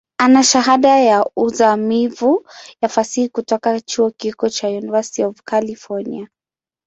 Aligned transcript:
Ana 0.19 0.43
Shahada 0.43 0.99
ya 0.99 1.25
uzamivu 1.35 2.45
ya 2.81 2.89
Fasihi 2.89 3.29
kutoka 3.29 3.79
chuo 3.81 4.11
kikuu 4.11 4.49
cha 4.49 4.67
University 4.69 5.23
of 5.23 5.41
California. 5.45 6.29